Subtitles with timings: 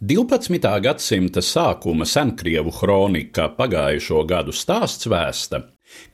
[0.00, 0.80] 12.
[0.80, 5.60] gadsimta sākuma senkrievu kronika pagājušo gadu stāsts vēsta,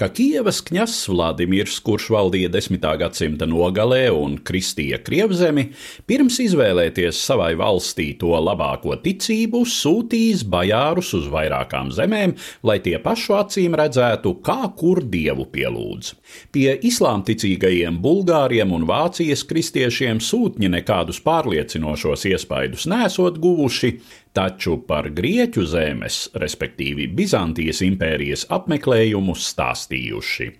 [0.00, 2.82] ka Kievas kņazs Vladimirs, kurš valdīja 10.
[3.00, 5.68] gadsimta nogalē un kristīja Krievzemi,
[6.08, 13.38] pirms izvēlēties savai valstī to labāko ticību, sūtījis bajārus uz vairākām zemēm, lai tie pašu
[13.40, 16.12] acīm redzētu, kā kur dievu pielūdz.
[16.52, 23.96] Pie islāmticīgajiem bulgāriem un Vācijas kristiešiem sūtņi nekādus pārliecinošos iespaidus nesot guvuši,
[24.36, 30.52] taču par grieķu zemes, respektīvi Bizantijas impērijas apmeklējumu stāstījuši.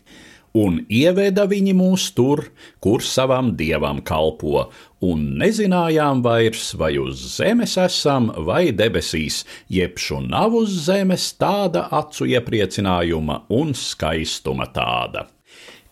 [0.56, 2.46] Un ieveda viņi mūs tur,
[2.80, 4.70] kur savam dievam kalpo,
[5.05, 12.24] un nezinājām vairs, vai uz zemes esam, vai debesīs, jebšu nav uz zemes tāda acu
[12.24, 15.27] iepriecinājuma un skaistuma tāda.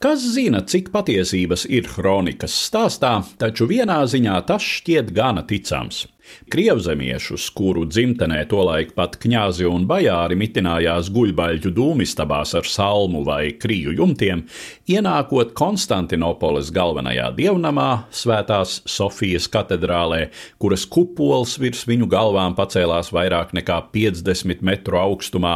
[0.00, 6.06] Kas zina, cik patiesības ir kronikas stāstā, taču vienā ziņā tas šķiet gana ticams.
[6.50, 13.94] Krievzemiešus, kuru dzimtenē tolaik pat kņāzi un bajāri mitinājās guļbaļķu dūmistabās ar salmu vai kriju
[13.96, 14.44] jumtiem,
[14.90, 20.28] ienākot Konstantinopoles galvenajā dievnamā, Svētās Sofijas katedrālē,
[20.60, 25.54] kuras kupols virs viņu galvām pacēlās vairāk nekā 50 metru augstumā,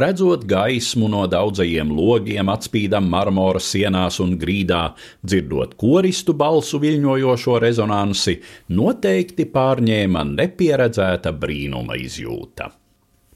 [0.00, 4.82] redzot gaismu no daudzajiem logiem atspīdam marmora sienās un grīdā,
[5.20, 8.38] dzirdot koristu balsu viļņojošo rezonansi,
[8.72, 12.70] noteikti pārņēma man nepieredzēta brīnuma izjūta.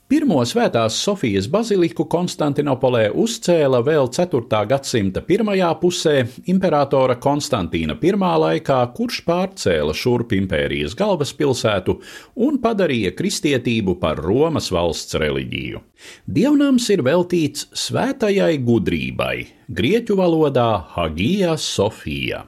[0.04, 4.60] Pirmo svētās Sofijas baziliku Konstantinopolē uzcēla vēl 4.
[4.68, 6.12] gadsimta pirmajā pusē
[6.52, 11.96] imperatora Konstantīna I laikā, kurš pārcēla šurp impērijas galvaspilsētu
[12.36, 15.80] un padarīja kristietību par Romas valsts reliģiju.
[16.28, 19.36] Dievnams ir veltīts svētajai gudrībai,
[19.66, 22.44] grieķu valodā Hagija Sofija.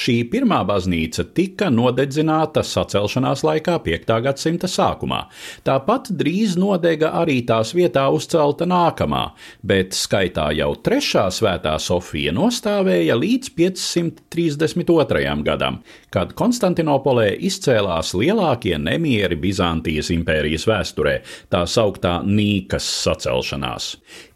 [0.00, 4.12] Šī pirmā baznīca tika nodedzināta sacelšanās laikā 5.
[4.24, 5.18] gadsimta sākumā.
[5.66, 9.26] Tāpat drīz nodega arī tās vietā uzcelta nākamā,
[9.60, 15.34] bet skaitā jau trešā svētā Sofija nostāvēja līdz 532.
[15.44, 21.18] gadam, kad Konstantinopolē izcēlās lielākie nemieri Bizantijas impērijas vēsturē,
[21.52, 23.90] tā sauktā Nīkas sacelšanās.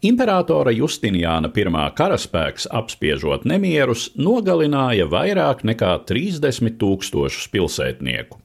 [0.05, 1.65] Imperatora Justiniāna I
[1.97, 8.41] karaspēks apspiežot nemierus nogalināja vairāk vairāk nekā 30 tūkstošus pilsētnieku.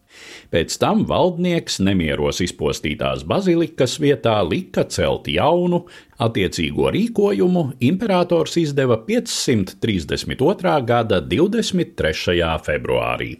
[0.51, 5.85] Pēc tam valdnieks nemieros izpostītās bazilikas vietā lika celt jaunu,
[6.19, 10.85] attiecīgo rīkojumu imperators izdeva 532.
[10.85, 12.59] gada 23.
[12.65, 13.37] februārī.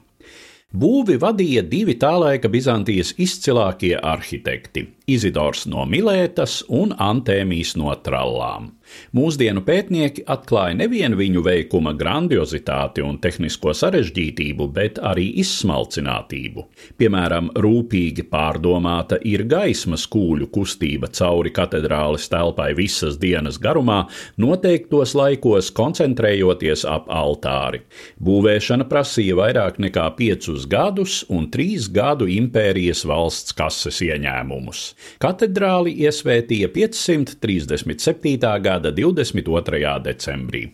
[0.70, 8.79] Būvi vadīja divi tā laika Bizantijas izcilākie arhitekti- Izidors no Milētas un Antēmijs no Trallām.
[9.16, 16.66] Mūsdienu pētnieki atklāja nevienu viņu veikuma grandiozitāti un tehnisko sarežģītību, bet arī izsmalcinātību.
[17.00, 24.04] Piemēram, rūpīgi pārdomāta ir gaismas kūļu kustība cauri katedrāles telpai visas dienas garumā,
[24.38, 27.84] noteiktos laikos koncentrējoties ap altāri.
[28.24, 34.84] Būvēšana prasīja vairāk nekā piecus gadus un trīs gadu impērijas valsts kases ieņēmumus.
[35.22, 38.38] Katedrāli iesvētīja 537.
[38.64, 40.00] gada gada 22.
[40.00, 40.70] decembrī.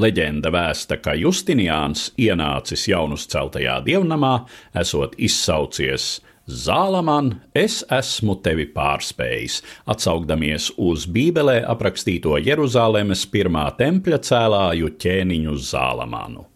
[0.00, 4.46] Leģenda vēsta, ka Justiniāns ienācis jaunuzceltajā dievnamā,
[4.76, 14.90] esot izsaucies Zālaman, es esmu tevi pārspējis, atsaukdamies uz Bībelē aprakstīto Jeruzalemes pirmā tempļa cēlāju
[15.04, 16.48] ķēniņu Zālamanu.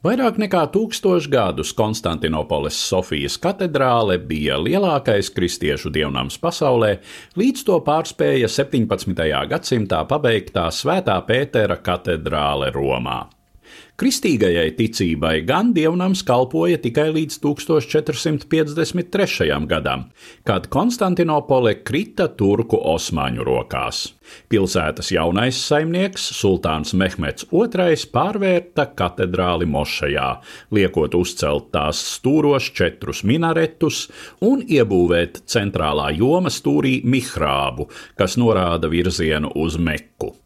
[0.00, 6.94] Vairāk nekā tūkstoš gadus Konstantinopoles Sofijas katedrāle bija lielākais kristiešu dievnams pasaulē,
[7.36, 9.12] līdz to pārspēja 17.
[9.50, 13.18] gadsimtā pabeigtā Svētā Pētera katedrāle Romā.
[14.00, 19.58] Kristīgajai ticībai gan dievnams kalpoja tikai līdz 1453.
[19.68, 20.06] gadam,
[20.48, 24.16] kad Konstantinopole krita turku osmaņu rokās.
[24.48, 30.40] Pilsētas jaunais saimnieks, sultāns Mehmets II, pārvērta katedrāli Mošajā,
[30.72, 34.08] liekot uzcelt tās stūros četrus minaretus
[34.40, 40.39] un iebūvēt centrālā joma stūrī mihrābu, kas norāda virzienu uz Meku.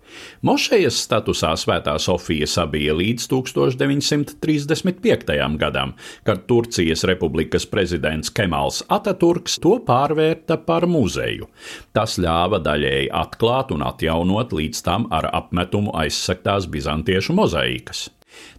[0.44, 5.34] Mošejas statusā Svētā Sofija sabija līdz 1935.
[5.60, 5.94] gadam,
[6.24, 11.48] kad Turcijas republikas prezidents Kemals Ataturks to pārvērta par muzeju.
[11.96, 18.08] Tas ļāva daļēji atklāt un atjaunot līdz tam ar apmetumu aizsaktās bizantiešu mozaīkas.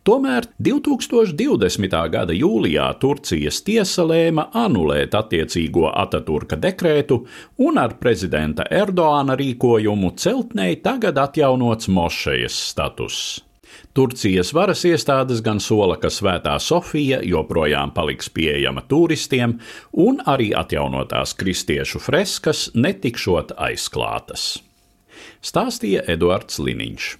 [0.05, 1.95] Tomēr 2020.
[2.13, 7.17] gada jūlijā Turcijas tiesa lēma anulēt attiecīgo Ataturka dekrētu
[7.65, 13.19] un ar prezidenta Erdoāna rīkojumu celtnei tagad atjaunots mošejas status.
[13.95, 19.57] Turcijas varas iestādes gan sola, ka Svētā Sofija joprojām paliks pieejama turistiem,
[19.91, 24.57] un arī atjaunotās kristiešu freskas netikšot aizklātas.
[25.41, 27.15] Stāstīja Eduards Liniņš.